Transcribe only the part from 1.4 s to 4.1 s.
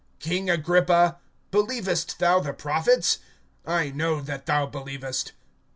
believest thou the prophets? I